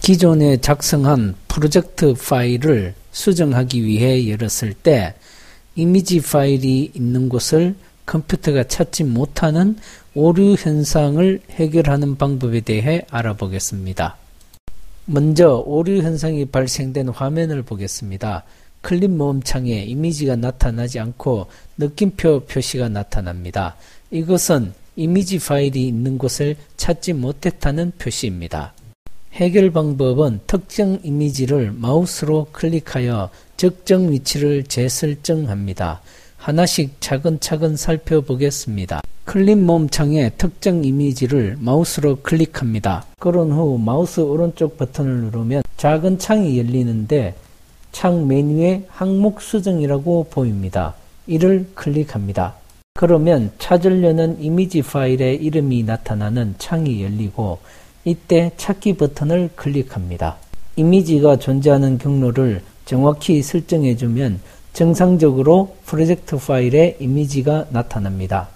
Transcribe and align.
기존에 0.00 0.56
작성한 0.56 1.34
프로젝트 1.46 2.14
파일을 2.14 2.94
수정하기 3.12 3.84
위해 3.84 4.30
열었을 4.30 4.72
때 4.72 5.14
이미지 5.74 6.20
파일이 6.22 6.90
있는 6.94 7.28
곳을 7.28 7.74
컴퓨터가 8.06 8.64
찾지 8.64 9.04
못하는 9.04 9.76
오류 10.14 10.54
현상을 10.58 11.40
해결하는 11.50 12.16
방법에 12.16 12.60
대해 12.60 13.02
알아보겠습니다. 13.10 14.16
먼저 15.04 15.62
오류 15.66 16.02
현상이 16.02 16.46
발생된 16.46 17.10
화면을 17.10 17.62
보겠습니다. 17.62 18.44
클립 18.80 19.10
모음창에 19.10 19.84
이미지가 19.84 20.36
나타나지 20.36 20.98
않고 20.98 21.46
느낌표 21.76 22.46
표시가 22.46 22.88
나타납니다. 22.88 23.76
이것은 24.10 24.72
이미지 24.96 25.38
파일이 25.38 25.86
있는 25.86 26.16
곳을 26.16 26.56
찾지 26.78 27.12
못했다는 27.12 27.92
표시입니다. 27.98 28.72
해결 29.40 29.70
방법은 29.70 30.40
특정 30.46 30.98
이미지를 31.02 31.72
마우스로 31.72 32.48
클릭하여 32.52 33.30
적정 33.56 34.12
위치를 34.12 34.64
재설정합니다. 34.64 36.02
하나씩 36.36 37.00
차근차근 37.00 37.74
살펴보겠습니다. 37.74 39.00
클립 39.24 39.56
모음창에 39.56 40.32
특정 40.36 40.84
이미지를 40.84 41.56
마우스로 41.58 42.16
클릭합니다. 42.16 43.06
그런 43.18 43.50
후 43.50 43.78
마우스 43.78 44.20
오른쪽 44.20 44.76
버튼을 44.76 45.10
누르면 45.22 45.62
작은 45.78 46.18
창이 46.18 46.58
열리는데 46.58 47.34
창 47.92 48.28
메뉴에 48.28 48.84
항목 48.88 49.40
수정이라고 49.40 50.26
보입니다. 50.28 50.94
이를 51.26 51.66
클릭합니다. 51.72 52.56
그러면 52.92 53.52
찾으려는 53.58 54.42
이미지 54.42 54.82
파일의 54.82 55.36
이름이 55.36 55.84
나타나는 55.84 56.56
창이 56.58 57.02
열리고 57.02 57.58
이때 58.04 58.52
찾기 58.56 58.94
버튼을 58.96 59.50
클릭합니다. 59.56 60.36
이미지가 60.76 61.36
존재하는 61.36 61.98
경로를 61.98 62.62
정확히 62.86 63.42
설정해주면 63.42 64.40
정상적으로 64.72 65.76
프로젝트 65.84 66.36
파일에 66.36 66.96
이미지가 67.00 67.66
나타납니다. 67.70 68.48